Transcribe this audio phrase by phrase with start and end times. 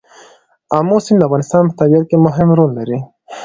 [0.77, 2.99] آمو سیند د افغانستان په طبیعت کې مهم رول لري.